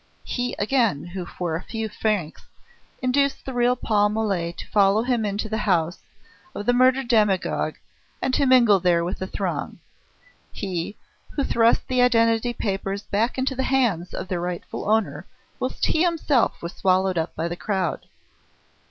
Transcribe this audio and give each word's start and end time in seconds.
He 0.23 0.55
again 0.57 1.05
who 1.05 1.27
for 1.27 1.55
a 1.55 1.61
few 1.61 1.87
francs 1.87 2.47
induced 3.03 3.45
the 3.45 3.53
real 3.53 3.75
Paul 3.75 4.09
Mole 4.09 4.51
to 4.51 4.67
follow 4.71 5.03
him 5.03 5.23
into 5.25 5.47
the 5.47 5.59
house 5.59 5.99
of 6.55 6.65
the 6.65 6.73
murdered 6.73 7.07
demagogue 7.07 7.75
and 8.19 8.33
to 8.33 8.47
mingle 8.47 8.79
there 8.79 9.03
with 9.05 9.19
the 9.19 9.27
throng. 9.27 9.77
He 10.51 10.97
who 11.33 11.43
thrust 11.43 11.87
the 11.87 12.01
identity 12.01 12.51
papers 12.51 13.03
back 13.03 13.37
into 13.37 13.53
the 13.55 13.61
hands 13.61 14.11
of 14.15 14.27
their 14.27 14.41
rightful 14.41 14.89
owner 14.89 15.27
whilst 15.59 15.85
he 15.85 16.01
himself 16.03 16.63
was 16.63 16.73
swallowed 16.73 17.19
up 17.19 17.35
by 17.35 17.47
the 17.47 17.55
crowd. 17.55 18.07